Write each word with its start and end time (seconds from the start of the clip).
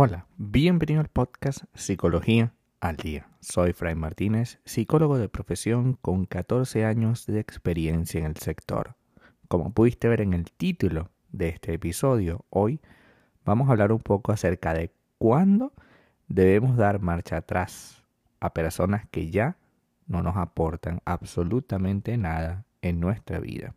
Hola, 0.00 0.26
bienvenido 0.36 1.00
al 1.00 1.08
podcast 1.08 1.64
Psicología 1.74 2.54
al 2.80 2.96
Día. 2.96 3.28
Soy 3.40 3.72
Fray 3.72 3.94
Martínez, 3.94 4.60
psicólogo 4.64 5.18
de 5.18 5.28
profesión 5.28 5.94
con 5.94 6.24
14 6.24 6.84
años 6.84 7.26
de 7.26 7.40
experiencia 7.40 8.20
en 8.20 8.26
el 8.26 8.36
sector. 8.36 8.94
Como 9.48 9.72
pudiste 9.72 10.08
ver 10.08 10.20
en 10.20 10.34
el 10.34 10.52
título 10.52 11.10
de 11.32 11.48
este 11.48 11.72
episodio, 11.74 12.44
hoy 12.50 12.80
vamos 13.44 13.68
a 13.68 13.72
hablar 13.72 13.92
un 13.92 14.00
poco 14.00 14.30
acerca 14.30 14.74
de 14.74 14.92
cuándo 15.18 15.72
debemos 16.28 16.76
dar 16.76 17.00
marcha 17.00 17.38
atrás 17.38 18.04
a 18.40 18.52
personas 18.54 19.08
que 19.10 19.30
ya 19.30 19.56
no 20.06 20.22
nos 20.22 20.36
aportan 20.36 21.00
absolutamente 21.04 22.16
nada 22.16 22.66
en 22.82 23.00
nuestra 23.00 23.40
vida. 23.40 23.74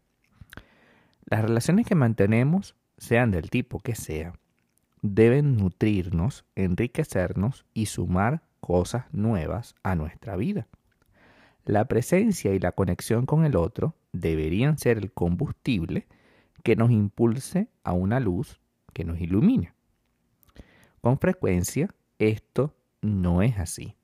Las 1.26 1.42
relaciones 1.42 1.88
que 1.88 1.96
mantenemos, 1.96 2.76
sean 2.98 3.32
del 3.32 3.50
tipo 3.50 3.80
que 3.80 3.96
sea, 3.96 4.34
deben 5.02 5.58
nutrirnos, 5.58 6.46
enriquecernos 6.56 7.66
y 7.74 7.88
sumar 7.88 8.44
cosas 8.60 9.06
nuevas 9.12 9.76
a 9.84 9.96
nuestra 9.96 10.36
vida. 10.36 10.68
La 11.66 11.86
presencia 11.86 12.54
y 12.54 12.60
la 12.60 12.72
conexión 12.72 13.26
con 13.26 13.46
el 13.46 13.56
otro 13.56 13.96
deberían 14.14 14.78
ser 14.78 14.98
el 14.98 15.12
combustible 15.12 16.08
que 16.64 16.76
nos 16.76 16.92
impulse 16.92 17.70
a 17.84 17.94
una 17.94 18.20
luz 18.20 18.60
que 18.94 19.04
nos 19.04 19.20
ilumine. 19.20 19.74
Con 21.02 21.18
frecuencia 21.18 21.90
esto 22.20 22.76
no 23.02 23.42
es 23.42 23.58
así. 23.58 23.96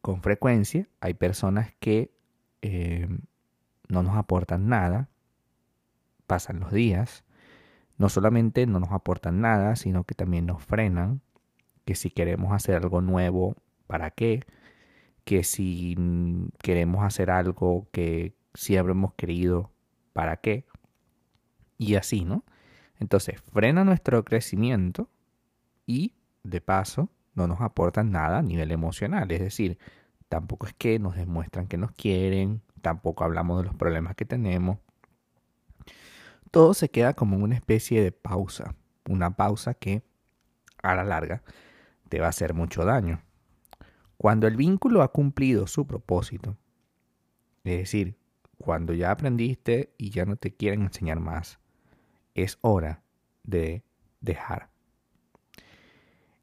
Con 0.00 0.22
frecuencia 0.22 0.88
hay 1.00 1.14
personas 1.14 1.72
que 1.78 2.10
eh, 2.62 3.08
no 3.90 4.02
nos 4.02 4.16
aportan 4.16 4.68
nada, 4.68 5.08
pasan 6.26 6.60
los 6.60 6.72
días, 6.72 7.24
no 7.98 8.08
solamente 8.08 8.66
no 8.66 8.80
nos 8.80 8.92
aportan 8.92 9.40
nada, 9.40 9.76
sino 9.76 10.04
que 10.04 10.14
también 10.14 10.46
nos 10.46 10.62
frenan, 10.62 11.20
que 11.84 11.94
si 11.94 12.10
queremos 12.10 12.52
hacer 12.52 12.76
algo 12.76 13.00
nuevo, 13.00 13.56
¿para 13.86 14.10
qué? 14.10 14.44
Que 15.24 15.44
si 15.44 15.96
queremos 16.62 17.04
hacer 17.04 17.30
algo 17.30 17.88
que 17.92 18.34
siempre 18.54 18.92
hemos 18.92 19.14
querido, 19.14 19.70
¿para 20.12 20.36
qué? 20.36 20.66
Y 21.78 21.96
así, 21.96 22.24
¿no? 22.24 22.44
Entonces, 22.98 23.40
frena 23.40 23.84
nuestro 23.84 24.24
crecimiento 24.24 25.08
y, 25.86 26.14
de 26.44 26.60
paso, 26.60 27.10
no 27.34 27.46
nos 27.46 27.60
aportan 27.60 28.10
nada 28.10 28.38
a 28.38 28.42
nivel 28.42 28.70
emocional. 28.70 29.30
Es 29.32 29.40
decir, 29.40 29.78
tampoco 30.28 30.66
es 30.66 30.74
que 30.74 30.98
nos 30.98 31.16
demuestran 31.16 31.66
que 31.66 31.78
nos 31.78 31.92
quieren, 31.92 32.62
tampoco 32.80 33.24
hablamos 33.24 33.58
de 33.58 33.64
los 33.64 33.74
problemas 33.74 34.14
que 34.16 34.24
tenemos. 34.24 34.78
Todo 36.50 36.74
se 36.74 36.90
queda 36.90 37.14
como 37.14 37.36
una 37.36 37.54
especie 37.54 38.02
de 38.02 38.12
pausa, 38.12 38.74
una 39.08 39.36
pausa 39.36 39.74
que 39.74 40.02
a 40.82 40.94
la 40.94 41.04
larga 41.04 41.42
te 42.08 42.20
va 42.20 42.26
a 42.26 42.30
hacer 42.30 42.54
mucho 42.54 42.84
daño. 42.84 43.22
Cuando 44.16 44.46
el 44.46 44.56
vínculo 44.56 45.02
ha 45.02 45.12
cumplido 45.12 45.66
su 45.66 45.86
propósito, 45.86 46.56
es 47.64 47.78
decir, 47.78 48.18
cuando 48.58 48.92
ya 48.92 49.10
aprendiste 49.10 49.94
y 49.96 50.10
ya 50.10 50.24
no 50.26 50.36
te 50.36 50.54
quieren 50.54 50.82
enseñar 50.82 51.20
más, 51.20 51.58
es 52.34 52.58
hora 52.60 53.02
de 53.44 53.82
dejar. 54.20 54.68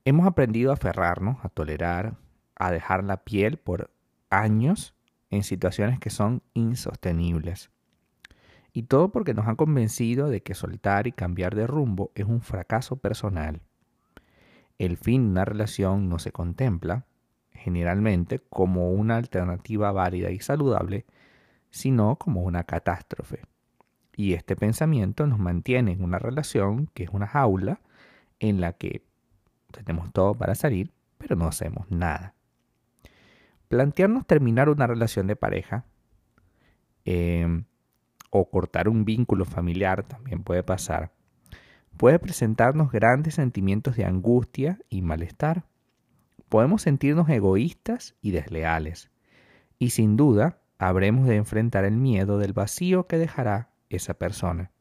Hemos 0.05 0.25
aprendido 0.25 0.71
a 0.71 0.75
aferrarnos, 0.75 1.37
a 1.43 1.49
tolerar, 1.49 2.17
a 2.55 2.71
dejar 2.71 3.03
la 3.03 3.23
piel 3.23 3.57
por 3.57 3.91
años 4.29 4.95
en 5.29 5.43
situaciones 5.43 5.99
que 5.99 6.09
son 6.09 6.41
insostenibles. 6.53 7.69
Y 8.73 8.83
todo 8.83 9.09
porque 9.09 9.33
nos 9.33 9.47
han 9.47 9.55
convencido 9.55 10.29
de 10.29 10.41
que 10.41 10.53
soltar 10.53 11.07
y 11.07 11.11
cambiar 11.11 11.55
de 11.55 11.67
rumbo 11.67 12.11
es 12.15 12.25
un 12.25 12.41
fracaso 12.41 12.97
personal. 12.97 13.61
El 14.77 14.97
fin 14.97 15.23
de 15.23 15.29
una 15.31 15.45
relación 15.45 16.09
no 16.09 16.19
se 16.19 16.31
contempla, 16.31 17.05
generalmente, 17.51 18.39
como 18.49 18.91
una 18.91 19.17
alternativa 19.17 19.91
válida 19.91 20.29
y 20.29 20.39
saludable, 20.39 21.05
sino 21.71 22.17
como 22.17 22.43
una 22.43 22.63
catástrofe. 22.63 23.41
Y 24.15 24.33
este 24.33 24.55
pensamiento 24.55 25.25
nos 25.27 25.39
mantiene 25.39 25.93
en 25.93 26.03
una 26.03 26.19
relación 26.19 26.87
que 26.93 27.03
es 27.03 27.09
una 27.09 27.27
jaula 27.27 27.81
en 28.39 28.61
la 28.61 28.73
que 28.73 29.03
tenemos 29.71 30.11
todo 30.11 30.33
para 30.33 30.55
salir, 30.55 30.91
pero 31.17 31.35
no 31.35 31.47
hacemos 31.47 31.89
nada. 31.89 32.36
Plantearnos 33.67 34.25
terminar 34.25 34.69
una 34.69 34.87
relación 34.87 35.27
de 35.27 35.35
pareja 35.35 35.85
em, 37.05 37.65
o 38.29 38.49
cortar 38.49 38.87
un 38.87 39.03
vínculo 39.05 39.45
familiar 39.45 40.03
también 40.03 40.43
puede 40.43 40.63
pasar. 40.63 41.11
Puede 41.97 42.19
presentarnos 42.19 42.91
grandes 42.91 43.35
sentimientos 43.35 43.95
de 43.95 44.05
angustia 44.05 44.79
y 44.89 45.01
malestar. 45.01 45.65
Podemos 46.47 46.83
sentirnos 46.83 47.27
egoístas 47.29 48.15
y 48.21 48.31
desleales. 48.31 49.09
Y 49.79 49.89
sin 49.89 50.15
duda 50.15 50.59
habremos 50.77 51.27
de 51.27 51.35
enfrentar 51.35 51.85
el 51.85 51.97
miedo 51.97 52.37
del 52.37 52.53
vacío 52.53 53.07
que 53.07 53.17
dejará 53.17 53.71
esa 53.89 54.13
persona. 54.13 54.71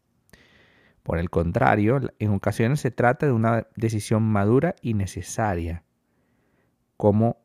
Por 1.03 1.19
el 1.19 1.31
contrario, 1.31 2.01
en 2.19 2.33
ocasiones 2.33 2.81
se 2.81 2.91
trata 2.91 3.27
de 3.27 3.33
una 3.33 3.67
decisión 3.77 4.25
madura 4.25 4.75
y 4.83 4.95
necesaria, 4.95 5.85
como 6.97 7.39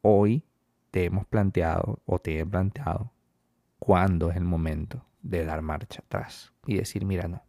hoy 0.00 0.44
te 0.92 1.04
hemos 1.04 1.26
planteado 1.26 2.00
o 2.06 2.20
te 2.20 2.38
he 2.38 2.46
planteado, 2.46 3.10
cuándo 3.80 4.30
es 4.30 4.36
el 4.36 4.44
momento 4.44 5.04
de 5.22 5.44
dar 5.44 5.60
marcha 5.62 6.02
atrás 6.06 6.52
y 6.64 6.76
decir, 6.76 7.04
mira, 7.04 7.26
no. 7.26 7.42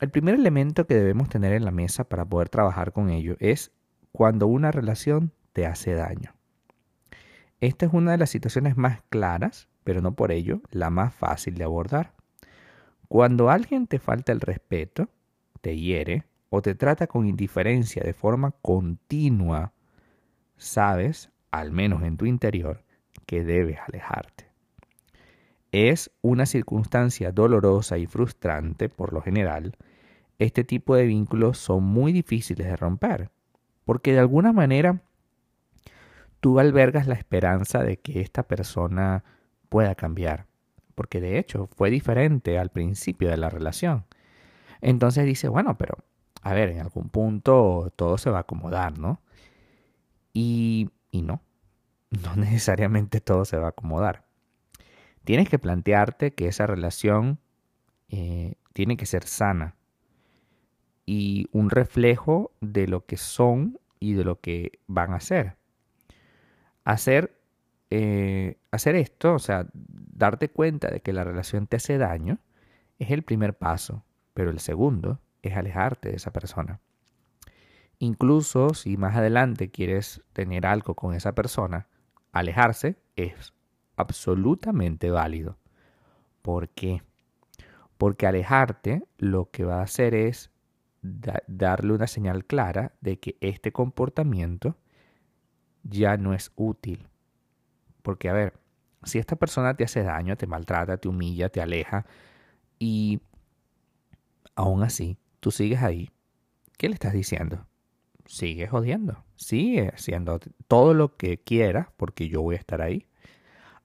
El 0.00 0.10
primer 0.10 0.34
elemento 0.34 0.88
que 0.88 0.96
debemos 0.96 1.28
tener 1.28 1.52
en 1.52 1.64
la 1.64 1.70
mesa 1.70 2.08
para 2.08 2.24
poder 2.24 2.48
trabajar 2.48 2.92
con 2.92 3.10
ello 3.10 3.36
es 3.38 3.70
cuando 4.10 4.48
una 4.48 4.72
relación 4.72 5.30
te 5.52 5.64
hace 5.66 5.94
daño. 5.94 6.34
Esta 7.60 7.86
es 7.86 7.92
una 7.92 8.10
de 8.10 8.18
las 8.18 8.30
situaciones 8.30 8.76
más 8.76 9.02
claras 9.10 9.68
pero 9.86 10.02
no 10.02 10.16
por 10.16 10.32
ello 10.32 10.62
la 10.72 10.90
más 10.90 11.14
fácil 11.14 11.54
de 11.54 11.62
abordar. 11.62 12.12
Cuando 13.06 13.50
alguien 13.50 13.86
te 13.86 14.00
falta 14.00 14.32
el 14.32 14.40
respeto, 14.40 15.08
te 15.60 15.76
hiere 15.76 16.24
o 16.48 16.60
te 16.60 16.74
trata 16.74 17.06
con 17.06 17.28
indiferencia 17.28 18.02
de 18.02 18.12
forma 18.12 18.50
continua, 18.62 19.72
sabes, 20.56 21.30
al 21.50 21.72
menos 21.72 22.02
en 22.02 22.16
tu 22.16 22.26
interior, 22.26 22.82
que 23.26 23.44
debes 23.44 23.78
alejarte. 23.86 24.46
Es 25.72 26.10
una 26.22 26.46
circunstancia 26.46 27.32
dolorosa 27.32 27.98
y 27.98 28.06
frustrante 28.06 28.88
por 28.88 29.12
lo 29.12 29.20
general. 29.20 29.76
Este 30.38 30.64
tipo 30.64 30.94
de 30.94 31.06
vínculos 31.06 31.58
son 31.58 31.84
muy 31.84 32.12
difíciles 32.12 32.66
de 32.66 32.76
romper, 32.76 33.30
porque 33.84 34.12
de 34.12 34.20
alguna 34.20 34.52
manera 34.52 35.02
tú 36.40 36.58
albergas 36.60 37.06
la 37.06 37.14
esperanza 37.14 37.82
de 37.82 37.98
que 37.98 38.20
esta 38.20 38.44
persona 38.44 39.24
pueda 39.68 39.94
cambiar, 39.94 40.46
porque 40.94 41.20
de 41.20 41.38
hecho 41.38 41.68
fue 41.76 41.90
diferente 41.90 42.58
al 42.58 42.70
principio 42.70 43.28
de 43.28 43.36
la 43.36 43.50
relación. 43.50 44.04
Entonces 44.80 45.24
dice, 45.24 45.48
bueno, 45.48 45.76
pero 45.76 45.98
a 46.42 46.54
ver, 46.54 46.68
en 46.70 46.80
algún 46.80 47.08
punto 47.08 47.92
todo 47.96 48.18
se 48.18 48.30
va 48.30 48.38
a 48.38 48.42
acomodar, 48.42 48.98
¿no? 48.98 49.20
Y, 50.38 50.90
no, 51.12 51.40
no 52.10 52.36
necesariamente 52.36 53.22
todo 53.22 53.46
se 53.46 53.56
va 53.56 53.66
a 53.66 53.70
acomodar. 53.70 54.26
Tienes 55.24 55.48
que 55.48 55.58
plantearte 55.58 56.34
que 56.34 56.46
esa 56.46 56.66
relación 56.66 57.38
eh, 58.10 58.56
tiene 58.74 58.98
que 58.98 59.06
ser 59.06 59.24
sana 59.24 59.76
y 61.06 61.48
un 61.52 61.70
reflejo 61.70 62.52
de 62.60 62.86
lo 62.86 63.06
que 63.06 63.16
son 63.16 63.78
y 63.98 64.12
de 64.12 64.24
lo 64.24 64.40
que 64.40 64.80
van 64.86 65.14
a 65.14 65.20
ser. 65.20 65.56
Hacer 66.84 67.40
eh, 67.90 68.58
hacer 68.72 68.94
esto, 68.96 69.34
o 69.34 69.38
sea, 69.38 69.66
darte 69.72 70.50
cuenta 70.50 70.90
de 70.90 71.00
que 71.00 71.12
la 71.12 71.24
relación 71.24 71.66
te 71.66 71.76
hace 71.76 71.96
daño, 71.96 72.38
es 72.98 73.10
el 73.10 73.22
primer 73.22 73.54
paso, 73.54 74.04
pero 74.34 74.50
el 74.50 74.58
segundo 74.58 75.20
es 75.42 75.56
alejarte 75.56 76.10
de 76.10 76.16
esa 76.16 76.32
persona. 76.32 76.80
Incluso 77.98 78.74
si 78.74 78.96
más 78.96 79.16
adelante 79.16 79.70
quieres 79.70 80.22
tener 80.32 80.66
algo 80.66 80.94
con 80.94 81.14
esa 81.14 81.34
persona, 81.34 81.88
alejarse 82.32 82.96
es 83.16 83.54
absolutamente 83.96 85.10
válido. 85.10 85.56
¿Por 86.42 86.68
qué? 86.68 87.02
Porque 87.98 88.26
alejarte 88.26 89.06
lo 89.18 89.50
que 89.50 89.64
va 89.64 89.80
a 89.80 89.84
hacer 89.84 90.14
es 90.14 90.50
darle 91.02 91.92
una 91.92 92.06
señal 92.06 92.44
clara 92.44 92.92
de 93.00 93.18
que 93.18 93.36
este 93.40 93.72
comportamiento 93.72 94.76
ya 95.82 96.16
no 96.16 96.34
es 96.34 96.52
útil 96.56 97.08
porque, 98.06 98.28
a 98.28 98.32
ver, 98.32 98.52
si 99.02 99.18
esta 99.18 99.34
persona 99.34 99.74
te 99.74 99.82
hace 99.82 100.04
daño, 100.04 100.36
te 100.36 100.46
maltrata, 100.46 100.96
te 100.96 101.08
humilla, 101.08 101.48
te 101.48 101.60
aleja, 101.60 102.06
y 102.78 103.20
aún 104.54 104.84
así 104.84 105.18
tú 105.40 105.50
sigues 105.50 105.82
ahí, 105.82 106.12
¿qué 106.78 106.88
le 106.88 106.94
estás 106.94 107.12
diciendo? 107.12 107.66
Sigue 108.26 108.66
jodiendo, 108.66 109.24
sigue 109.36 109.88
haciendo 109.94 110.40
todo 110.68 110.94
lo 110.94 111.16
que 111.16 111.38
quieras 111.38 111.88
porque 111.96 112.28
yo 112.28 112.42
voy 112.42 112.56
a 112.56 112.58
estar 112.58 112.82
ahí. 112.82 113.06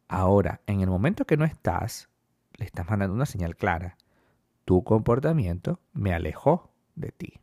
Ahora, 0.08 0.62
en 0.68 0.82
el 0.82 0.90
momento 0.90 1.26
que 1.26 1.38
no 1.38 1.46
estás, 1.46 2.10
le 2.58 2.66
estás 2.66 2.90
mandando 2.90 3.16
una 3.16 3.26
señal 3.26 3.56
clara. 3.56 3.98
Tu 4.66 4.84
comportamiento 4.84 5.80
me 5.94 6.14
alejó 6.14 6.74
de 6.96 7.12
ti. 7.12 7.40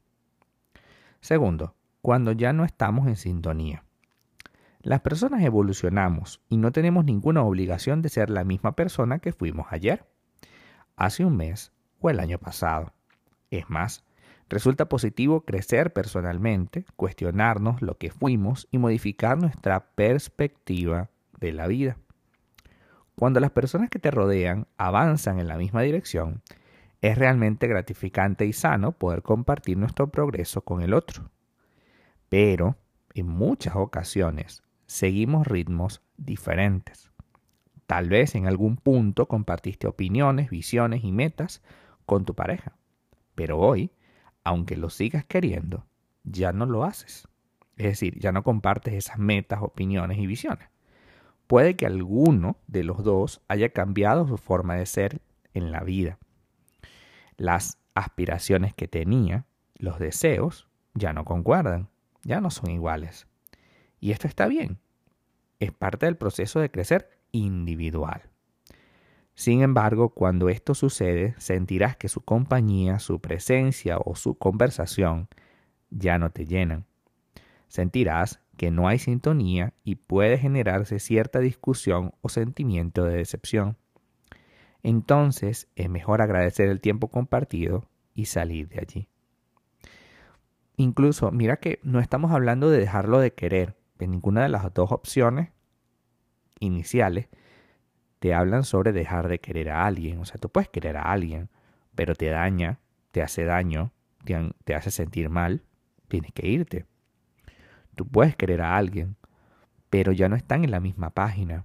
Segundo, 1.20 1.74
cuando 2.02 2.32
ya 2.32 2.52
no 2.52 2.64
estamos 2.64 3.06
en 3.06 3.16
sintonía. 3.16 3.84
Las 4.80 5.00
personas 5.00 5.42
evolucionamos 5.42 6.40
y 6.48 6.56
no 6.56 6.70
tenemos 6.72 7.04
ninguna 7.04 7.42
obligación 7.42 8.00
de 8.00 8.08
ser 8.08 8.30
la 8.30 8.44
misma 8.44 8.76
persona 8.76 9.18
que 9.18 9.32
fuimos 9.32 9.66
ayer, 9.70 10.06
hace 10.96 11.24
un 11.24 11.36
mes 11.36 11.72
o 12.00 12.10
el 12.10 12.20
año 12.20 12.38
pasado. 12.38 12.92
Es 13.50 13.68
más, 13.68 14.04
resulta 14.48 14.88
positivo 14.88 15.42
crecer 15.42 15.92
personalmente, 15.92 16.84
cuestionarnos 16.96 17.82
lo 17.82 17.98
que 17.98 18.10
fuimos 18.10 18.68
y 18.70 18.78
modificar 18.78 19.38
nuestra 19.38 19.90
perspectiva 19.94 21.10
de 21.40 21.52
la 21.52 21.66
vida. 21.66 21.96
Cuando 23.14 23.40
las 23.40 23.50
personas 23.50 23.90
que 23.90 23.98
te 23.98 24.10
rodean 24.10 24.66
avanzan 24.76 25.40
en 25.40 25.48
la 25.48 25.56
misma 25.56 25.82
dirección, 25.82 26.42
es 27.00 27.18
realmente 27.18 27.66
gratificante 27.66 28.46
y 28.46 28.52
sano 28.52 28.92
poder 28.92 29.22
compartir 29.22 29.76
nuestro 29.76 30.08
progreso 30.08 30.62
con 30.62 30.82
el 30.82 30.94
otro. 30.94 31.30
Pero, 32.28 32.76
en 33.14 33.28
muchas 33.28 33.76
ocasiones, 33.76 34.62
seguimos 34.86 35.46
ritmos 35.46 36.02
diferentes. 36.16 37.10
Tal 37.86 38.08
vez 38.08 38.34
en 38.34 38.46
algún 38.46 38.76
punto 38.76 39.26
compartiste 39.26 39.86
opiniones, 39.86 40.50
visiones 40.50 41.04
y 41.04 41.12
metas 41.12 41.62
con 42.04 42.24
tu 42.24 42.34
pareja, 42.34 42.76
pero 43.34 43.58
hoy, 43.58 43.90
aunque 44.48 44.78
lo 44.78 44.88
sigas 44.88 45.26
queriendo, 45.26 45.84
ya 46.24 46.52
no 46.54 46.64
lo 46.64 46.84
haces. 46.84 47.28
Es 47.76 47.84
decir, 47.84 48.18
ya 48.18 48.32
no 48.32 48.42
compartes 48.42 48.94
esas 48.94 49.18
metas, 49.18 49.60
opiniones 49.60 50.16
y 50.16 50.26
visiones. 50.26 50.70
Puede 51.46 51.76
que 51.76 51.84
alguno 51.84 52.56
de 52.66 52.82
los 52.82 53.04
dos 53.04 53.42
haya 53.48 53.68
cambiado 53.68 54.26
su 54.26 54.38
forma 54.38 54.76
de 54.76 54.86
ser 54.86 55.20
en 55.52 55.70
la 55.70 55.80
vida. 55.80 56.18
Las 57.36 57.76
aspiraciones 57.94 58.72
que 58.72 58.88
tenía, 58.88 59.44
los 59.76 59.98
deseos, 59.98 60.66
ya 60.94 61.12
no 61.12 61.26
concuerdan, 61.26 61.90
ya 62.22 62.40
no 62.40 62.50
son 62.50 62.70
iguales. 62.70 63.26
Y 64.00 64.12
esto 64.12 64.26
está 64.26 64.46
bien. 64.46 64.78
Es 65.60 65.72
parte 65.72 66.06
del 66.06 66.16
proceso 66.16 66.58
de 66.58 66.70
crecer 66.70 67.10
individual. 67.32 68.27
Sin 69.38 69.62
embargo, 69.62 70.08
cuando 70.08 70.48
esto 70.48 70.74
sucede, 70.74 71.36
sentirás 71.38 71.96
que 71.96 72.08
su 72.08 72.22
compañía, 72.22 72.98
su 72.98 73.20
presencia 73.20 73.96
o 74.04 74.16
su 74.16 74.36
conversación 74.36 75.28
ya 75.90 76.18
no 76.18 76.30
te 76.32 76.44
llenan. 76.44 76.86
Sentirás 77.68 78.40
que 78.56 78.72
no 78.72 78.88
hay 78.88 78.98
sintonía 78.98 79.74
y 79.84 79.94
puede 79.94 80.38
generarse 80.38 80.98
cierta 80.98 81.38
discusión 81.38 82.14
o 82.20 82.28
sentimiento 82.28 83.04
de 83.04 83.18
decepción. 83.18 83.76
Entonces 84.82 85.68
es 85.76 85.88
mejor 85.88 86.20
agradecer 86.20 86.68
el 86.68 86.80
tiempo 86.80 87.06
compartido 87.06 87.88
y 88.14 88.24
salir 88.24 88.68
de 88.68 88.80
allí. 88.80 89.08
Incluso, 90.76 91.30
mira 91.30 91.58
que 91.58 91.78
no 91.84 92.00
estamos 92.00 92.32
hablando 92.32 92.70
de 92.70 92.80
dejarlo 92.80 93.20
de 93.20 93.32
querer, 93.34 93.76
en 94.00 94.10
ninguna 94.10 94.42
de 94.42 94.48
las 94.48 94.74
dos 94.74 94.90
opciones 94.90 95.50
iniciales 96.58 97.28
te 98.18 98.34
hablan 98.34 98.64
sobre 98.64 98.92
dejar 98.92 99.28
de 99.28 99.40
querer 99.40 99.70
a 99.70 99.86
alguien. 99.86 100.18
O 100.18 100.24
sea, 100.24 100.38
tú 100.38 100.48
puedes 100.48 100.68
querer 100.68 100.96
a 100.96 101.02
alguien, 101.02 101.48
pero 101.94 102.14
te 102.14 102.28
daña, 102.28 102.80
te 103.12 103.22
hace 103.22 103.44
daño, 103.44 103.92
te, 104.64 104.74
hace 104.74 104.90
sentir 104.90 105.28
mal, 105.30 105.62
tienes 106.08 106.32
que 106.32 106.46
irte. 106.46 106.86
Tú 107.94 108.06
puedes 108.06 108.36
querer 108.36 108.62
a 108.62 108.76
alguien, 108.76 109.16
pero 109.90 110.12
ya 110.12 110.28
no 110.28 110.36
están 110.36 110.64
en 110.64 110.70
la 110.70 110.80
misma 110.80 111.10
página. 111.10 111.64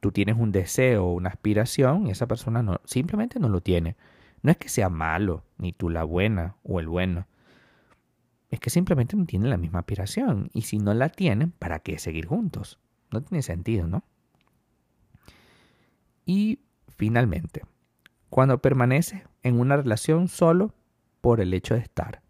Tú 0.00 0.12
tienes 0.12 0.36
un 0.36 0.52
deseo 0.52 1.06
una 1.06 1.30
aspiración 1.30 2.06
y 2.06 2.10
esa 2.10 2.26
persona 2.26 2.80
simplemente 2.84 3.40
no 3.40 3.48
lo 3.48 3.60
tiene. 3.60 3.96
No 4.42 4.50
es 4.50 4.56
que 4.58 4.68
sea 4.68 4.90
malo, 4.90 5.44
ni 5.58 5.72
tú 5.72 5.88
la 5.88 6.04
buena 6.04 6.56
o 6.62 6.80
el 6.80 6.88
bueno 6.88 7.26
es 8.50 8.60
que 8.60 8.70
simplemente 8.70 9.16
no 9.16 9.26
tienen 9.26 9.50
la 9.50 9.56
misma 9.56 9.80
aspiración. 9.80 10.50
Y 10.52 10.62
si 10.62 10.78
no 10.78 10.94
la 10.94 11.08
tienen, 11.08 11.50
¿para 11.50 11.80
qué 11.80 11.98
seguir 11.98 12.26
juntos? 12.26 12.78
No 13.10 13.22
tiene 13.22 13.42
sentido, 13.42 13.86
¿no? 13.86 14.04
Y 16.26 16.60
finalmente, 16.88 17.62
cuando 18.28 18.60
permaneces 18.60 19.22
en 19.42 19.58
una 19.58 19.76
relación 19.76 20.28
solo 20.28 20.74
por 21.20 21.40
el 21.40 21.54
hecho 21.54 21.74
de 21.74 21.80
estar. 21.80 22.20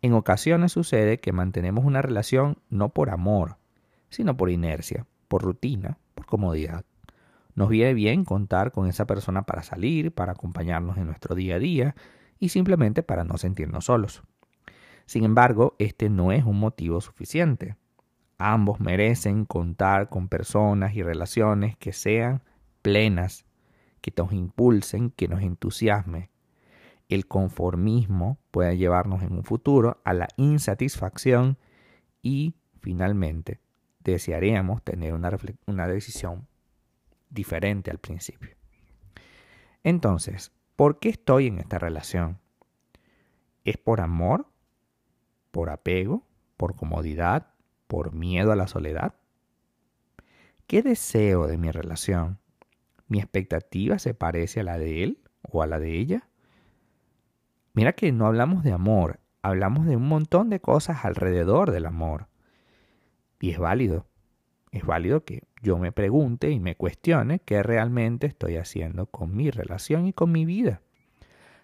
En 0.00 0.14
ocasiones 0.14 0.72
sucede 0.72 1.18
que 1.18 1.32
mantenemos 1.32 1.84
una 1.84 2.02
relación 2.02 2.58
no 2.70 2.88
por 2.88 3.10
amor, 3.10 3.58
sino 4.08 4.36
por 4.36 4.50
inercia, 4.50 5.06
por 5.28 5.42
rutina, 5.42 5.98
por 6.14 6.26
comodidad. 6.26 6.84
Nos 7.54 7.68
viene 7.68 7.94
bien 7.94 8.24
contar 8.24 8.72
con 8.72 8.88
esa 8.88 9.06
persona 9.06 9.42
para 9.42 9.62
salir, 9.62 10.12
para 10.12 10.32
acompañarnos 10.32 10.96
en 10.96 11.06
nuestro 11.06 11.34
día 11.34 11.56
a 11.56 11.58
día 11.58 11.94
y 12.38 12.48
simplemente 12.48 13.02
para 13.02 13.24
no 13.24 13.36
sentirnos 13.36 13.84
solos. 13.84 14.22
Sin 15.06 15.24
embargo, 15.24 15.76
este 15.78 16.08
no 16.08 16.32
es 16.32 16.44
un 16.44 16.58
motivo 16.58 17.00
suficiente. 17.00 17.76
Ambos 18.38 18.80
merecen 18.80 19.44
contar 19.44 20.08
con 20.08 20.28
personas 20.28 20.94
y 20.94 21.02
relaciones 21.02 21.76
que 21.76 21.92
sean 21.92 22.42
plenas, 22.82 23.46
que 24.00 24.12
nos 24.16 24.32
impulsen, 24.32 25.10
que 25.10 25.28
nos 25.28 25.42
entusiasmen. 25.42 26.28
El 27.08 27.26
conformismo 27.26 28.38
puede 28.50 28.76
llevarnos 28.76 29.22
en 29.22 29.32
un 29.32 29.44
futuro 29.44 30.00
a 30.04 30.12
la 30.12 30.28
insatisfacción 30.36 31.58
y, 32.22 32.54
finalmente, 32.80 33.60
desearíamos 34.00 34.82
tener 34.82 35.14
una, 35.14 35.30
una 35.66 35.86
decisión 35.86 36.48
diferente 37.30 37.90
al 37.90 37.98
principio. 37.98 38.56
Entonces, 39.84 40.52
¿por 40.76 40.98
qué 40.98 41.08
estoy 41.08 41.46
en 41.46 41.58
esta 41.58 41.78
relación? 41.78 42.38
¿Es 43.64 43.76
por 43.78 44.00
amor 44.00 44.52
por 45.52 45.70
apego, 45.70 46.26
por 46.56 46.74
comodidad, 46.74 47.54
por 47.86 48.12
miedo 48.12 48.50
a 48.50 48.56
la 48.56 48.66
soledad? 48.66 49.14
¿Qué 50.66 50.82
deseo 50.82 51.46
de 51.46 51.58
mi 51.58 51.70
relación? 51.70 52.40
¿Mi 53.12 53.18
expectativa 53.18 53.98
se 53.98 54.14
parece 54.14 54.60
a 54.60 54.62
la 54.62 54.78
de 54.78 55.02
él 55.04 55.18
o 55.42 55.62
a 55.62 55.66
la 55.66 55.78
de 55.78 55.98
ella? 55.98 56.30
Mira 57.74 57.92
que 57.92 58.10
no 58.10 58.26
hablamos 58.26 58.64
de 58.64 58.72
amor, 58.72 59.20
hablamos 59.42 59.84
de 59.84 59.96
un 59.96 60.08
montón 60.08 60.48
de 60.48 60.60
cosas 60.60 61.04
alrededor 61.04 61.72
del 61.72 61.84
amor. 61.84 62.28
Y 63.38 63.50
es 63.50 63.58
válido, 63.58 64.06
es 64.70 64.86
válido 64.86 65.26
que 65.26 65.42
yo 65.60 65.76
me 65.76 65.92
pregunte 65.92 66.52
y 66.52 66.58
me 66.58 66.74
cuestione 66.74 67.40
qué 67.40 67.62
realmente 67.62 68.26
estoy 68.26 68.56
haciendo 68.56 69.04
con 69.04 69.36
mi 69.36 69.50
relación 69.50 70.06
y 70.06 70.14
con 70.14 70.32
mi 70.32 70.46
vida. 70.46 70.80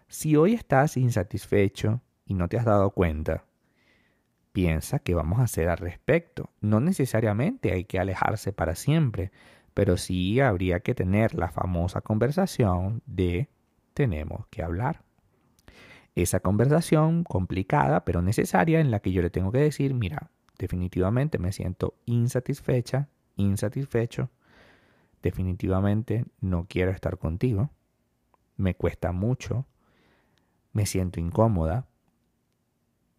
Si 0.06 0.36
hoy 0.36 0.52
estás 0.52 0.98
insatisfecho 0.98 2.02
y 2.26 2.34
no 2.34 2.48
te 2.48 2.58
has 2.58 2.66
dado 2.66 2.90
cuenta, 2.90 3.46
piensa 4.52 4.98
que 4.98 5.14
vamos 5.14 5.38
a 5.38 5.44
hacer 5.44 5.70
al 5.70 5.78
respecto. 5.78 6.50
No 6.60 6.80
necesariamente 6.80 7.72
hay 7.72 7.84
que 7.84 7.98
alejarse 7.98 8.52
para 8.52 8.74
siempre, 8.74 9.32
pero 9.78 9.96
sí 9.96 10.40
habría 10.40 10.80
que 10.80 10.92
tener 10.92 11.36
la 11.36 11.50
famosa 11.52 12.00
conversación 12.00 13.00
de 13.06 13.48
tenemos 13.94 14.44
que 14.48 14.64
hablar. 14.64 15.04
Esa 16.16 16.40
conversación 16.40 17.22
complicada 17.22 18.04
pero 18.04 18.20
necesaria 18.20 18.80
en 18.80 18.90
la 18.90 18.98
que 18.98 19.12
yo 19.12 19.22
le 19.22 19.30
tengo 19.30 19.52
que 19.52 19.60
decir, 19.60 19.94
mira, 19.94 20.32
definitivamente 20.58 21.38
me 21.38 21.52
siento 21.52 21.94
insatisfecha, 22.06 23.06
insatisfecho, 23.36 24.30
definitivamente 25.22 26.24
no 26.40 26.66
quiero 26.68 26.90
estar 26.90 27.16
contigo, 27.16 27.70
me 28.56 28.74
cuesta 28.74 29.12
mucho, 29.12 29.64
me 30.72 30.86
siento 30.86 31.20
incómoda, 31.20 31.86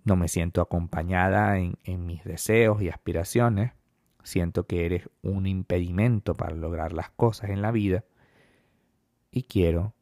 no 0.03 0.17
me 0.17 0.27
siento 0.27 0.59
acompañada 0.59 1.57
en, 1.57 2.05
mis 2.05 2.25
deseos 2.25 2.81
y 2.81 2.89
aspiraciones, 2.89 3.71
siento 4.23 4.65
que 4.65 4.85
eres 4.85 5.09
un 5.21 5.45
impedimento 5.45 6.33
para 6.35 6.55
lograr 6.55 6.93
las 6.93 7.09
cosas 7.11 7.49
en 7.49 7.61
la 7.61 7.71
vida 7.71 8.03
y 9.31 9.43
quiero 9.43 9.93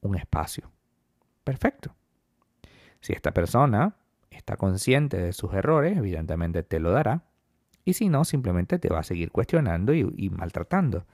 un 0.00 0.16
espacio. 0.16 0.70
Perfecto. 1.44 1.94
Si 3.00 3.12
esta 3.12 3.32
persona 3.32 3.96
está 4.30 4.56
consciente 4.56 5.16
de 5.16 5.32
sus 5.32 5.52
errores, 5.54 5.96
evidentemente 5.96 6.62
te 6.62 6.80
lo 6.80 6.90
dará. 6.90 7.24
Y 7.84 7.92
si 7.94 8.08
no, 8.08 8.24
simplemente 8.24 8.78
te 8.78 8.88
va 8.88 9.00
a 9.00 9.04
seguir 9.04 9.30
cuestionando 9.30 9.94
y, 9.94 10.30
maltratando. 10.30 11.06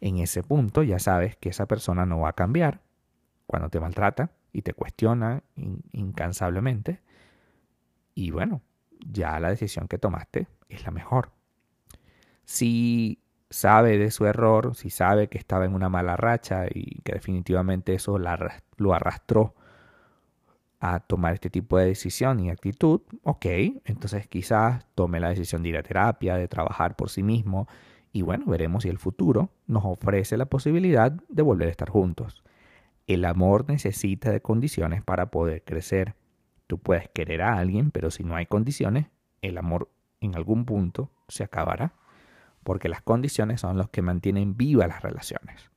En 0.00 0.18
ese 0.18 0.42
punto 0.42 0.82
ya 0.82 0.98
sabes 0.98 1.36
que 1.36 1.48
esa 1.48 1.66
persona 1.66 2.04
no 2.04 2.20
va 2.20 2.30
a 2.30 2.34
cambiar 2.34 2.82
cuando 3.46 3.70
te 3.70 3.80
maltrata 3.80 4.32
y 4.52 4.62
te 4.62 4.74
cuestiona 4.74 5.42
incansablemente 5.92 7.00
y 8.14 8.30
bueno, 8.30 8.62
ya 9.00 9.38
la 9.40 9.50
decisión 9.50 9.88
que 9.88 9.98
tomaste 9.98 10.46
es 10.68 10.84
la 10.84 10.90
mejor. 10.90 11.30
Si 12.44 13.20
sabe 13.50 13.98
de 13.98 14.10
su 14.10 14.26
error, 14.26 14.74
si 14.74 14.90
sabe 14.90 15.28
que 15.28 15.38
estaba 15.38 15.64
en 15.64 15.74
una 15.74 15.88
mala 15.88 16.16
racha 16.16 16.66
y 16.72 17.00
que 17.02 17.12
definitivamente 17.12 17.94
eso 17.94 18.18
lo 18.18 18.94
arrastró 18.94 19.54
a 20.80 21.00
tomar 21.00 21.34
este 21.34 21.48
tipo 21.50 21.78
de 21.78 21.86
decisión 21.86 22.40
y 22.40 22.50
actitud, 22.50 23.00
ok, 23.22 23.46
entonces 23.86 24.26
quizás 24.28 24.86
tome 24.94 25.18
la 25.20 25.30
decisión 25.30 25.62
de 25.62 25.70
ir 25.70 25.76
a 25.78 25.82
terapia, 25.82 26.36
de 26.36 26.48
trabajar 26.48 26.94
por 26.96 27.08
sí 27.10 27.22
mismo 27.22 27.68
Y 28.12 28.22
bueno, 28.22 28.46
veremos 28.46 28.84
si 28.84 28.90
el 28.90 28.98
futuro 28.98 29.50
nos 29.66 29.84
ofrece 29.84 30.36
la 30.36 30.46
posibilidad 30.46 31.10
de 31.12 31.42
volver 31.42 31.68
a 31.68 31.70
estar 31.72 31.90
juntos. 31.90 32.44
El 33.06 33.24
amor 33.24 33.68
necesita 33.68 34.30
de 34.30 34.40
condiciones 34.40 35.02
para 35.02 35.30
poder 35.30 35.64
crecer. 35.64 36.14
Tú 36.66 36.78
puedes 36.78 37.08
querer 37.10 37.42
a 37.42 37.58
alguien, 37.58 37.90
pero 37.90 38.10
si 38.10 38.22
no 38.24 38.36
hay 38.36 38.46
condiciones, 38.46 39.06
el 39.42 39.58
amor 39.58 39.90
en 40.20 40.36
algún 40.36 40.64
punto 40.64 41.10
se 41.28 41.44
acabará, 41.44 41.94
porque 42.64 42.88
las 42.88 43.02
condiciones 43.02 43.60
son 43.60 43.78
los 43.78 43.90
que 43.90 44.02
mantienen 44.02 44.56
vivas 44.56 44.88
las 44.88 45.02
relaciones. 45.02 45.70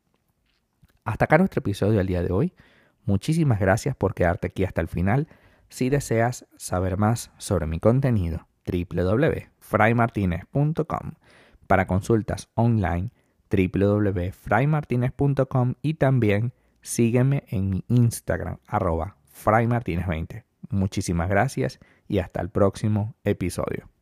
Hasta 1.06 1.26
acá 1.26 1.38
nuestro 1.38 1.60
episodio 1.60 2.00
del 2.00 2.08
día 2.08 2.24
de 2.24 2.32
hoy. 2.32 2.54
Muchísimas 3.06 3.60
gracias 3.60 3.96
por 3.96 4.14
quedarte 4.14 4.48
aquí 4.48 4.64
hasta 4.66 4.82
el 4.82 4.88
final. 4.88 5.28
Si 5.70 5.90
deseas 5.90 6.46
saber 6.58 6.98
más 6.98 7.32
sobre 7.38 7.68
mi 7.68 7.80
contenido, 7.80 8.48
www.fraymartinez.com. 8.66 11.12
Para 11.68 11.88
consultas 11.88 12.50
online, 12.56 13.12
www.fraymartinez.com 13.50 15.76
y 15.82 15.94
también 15.96 16.54
sígueme 16.82 17.44
en 17.50 17.70
mi 17.70 17.84
Instagram, 17.88 18.58
arroba 18.68 19.16
fraymartinez20. 19.46 20.44
Muchísimas 20.70 21.30
gracias 21.30 21.80
y 22.08 22.20
hasta 22.20 22.42
el 22.42 22.50
próximo 22.50 23.16
episodio. 23.24 23.97